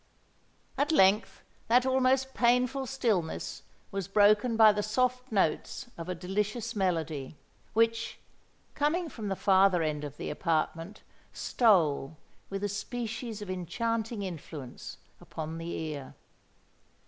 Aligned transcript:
At 0.79 0.91
length 0.91 1.43
that 1.67 1.85
almost 1.85 2.33
painful 2.33 2.87
stillness 2.87 3.61
was 3.91 4.07
broken 4.07 4.57
by 4.57 4.71
the 4.71 4.81
soft 4.81 5.31
notes 5.31 5.91
of 5.95 6.09
a 6.09 6.15
delicious 6.15 6.75
melody, 6.75 7.37
which, 7.73 8.17
coming 8.73 9.09
from 9.09 9.27
the 9.27 9.35
farther 9.35 9.83
end 9.83 10.03
of 10.03 10.17
the 10.17 10.31
apartment, 10.31 11.03
stole, 11.33 12.17
with 12.49 12.63
a 12.63 12.67
species 12.67 13.43
of 13.43 13.49
enchanting 13.51 14.23
influence, 14.23 14.97
upon 15.19 15.59
the 15.59 15.69
ear. 15.71 16.15